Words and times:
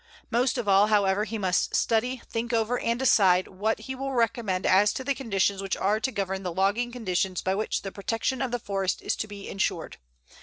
Most 0.31 0.57
of 0.57 0.67
all, 0.67 0.87
however, 0.87 1.25
he 1.25 1.37
must 1.37 1.75
study, 1.75 2.23
think 2.27 2.53
over, 2.53 2.79
and 2.79 2.97
decide 2.97 3.47
what 3.49 3.81
he 3.81 3.93
will 3.93 4.13
recommend 4.13 4.65
as 4.65 4.91
to 4.93 5.03
the 5.03 5.13
conditions 5.13 5.61
which 5.61 5.77
are 5.77 5.99
to 5.99 6.11
govern 6.11 6.41
the 6.41 6.51
logging 6.51 6.91
conditions 6.91 7.43
by 7.43 7.53
which 7.53 7.83
the 7.83 7.91
protection 7.91 8.41
of 8.41 8.49
the 8.49 8.57
forest 8.57 9.03
is 9.03 9.15
to 9.17 9.27
be 9.27 9.47
insured. 9.47 9.97